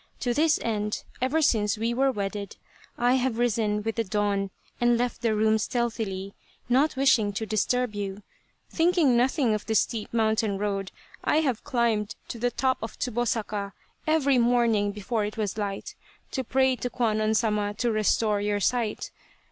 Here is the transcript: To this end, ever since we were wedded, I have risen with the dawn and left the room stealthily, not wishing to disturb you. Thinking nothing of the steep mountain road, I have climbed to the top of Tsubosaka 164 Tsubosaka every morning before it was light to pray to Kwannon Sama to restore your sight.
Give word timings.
To 0.21 0.33
this 0.33 0.57
end, 0.63 1.03
ever 1.21 1.43
since 1.43 1.77
we 1.77 1.93
were 1.93 2.11
wedded, 2.11 2.55
I 2.97 3.17
have 3.21 3.37
risen 3.37 3.83
with 3.83 3.97
the 3.97 4.03
dawn 4.03 4.49
and 4.79 4.97
left 4.97 5.21
the 5.21 5.35
room 5.35 5.59
stealthily, 5.59 6.33
not 6.67 6.95
wishing 6.95 7.31
to 7.33 7.45
disturb 7.45 7.93
you. 7.93 8.23
Thinking 8.71 9.15
nothing 9.15 9.53
of 9.53 9.67
the 9.67 9.75
steep 9.75 10.11
mountain 10.11 10.57
road, 10.57 10.91
I 11.23 11.41
have 11.41 11.63
climbed 11.63 12.15
to 12.29 12.39
the 12.39 12.49
top 12.49 12.79
of 12.81 12.97
Tsubosaka 12.97 13.73
164 13.73 13.73
Tsubosaka 14.17 14.23
every 14.23 14.37
morning 14.39 14.91
before 14.91 15.23
it 15.23 15.37
was 15.37 15.59
light 15.59 15.93
to 16.31 16.43
pray 16.43 16.75
to 16.77 16.89
Kwannon 16.89 17.35
Sama 17.35 17.75
to 17.75 17.91
restore 17.91 18.41
your 18.41 18.59
sight. 18.59 19.11